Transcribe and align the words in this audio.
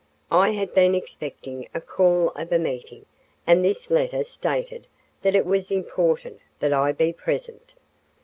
I 0.31 0.49
had 0.53 0.73
been 0.73 0.95
expecting 0.95 1.67
a 1.75 1.79
call 1.79 2.29
of 2.29 2.51
a 2.51 2.57
meeting 2.57 3.05
and 3.45 3.63
this 3.63 3.91
letter 3.91 4.23
stated 4.23 4.87
that 5.21 5.35
it 5.35 5.45
was 5.45 5.69
important 5.69 6.39
that 6.59 6.73
I 6.73 6.91
be 6.91 7.13
present. 7.13 7.75